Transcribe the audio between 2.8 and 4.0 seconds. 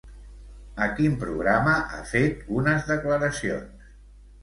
declaracions?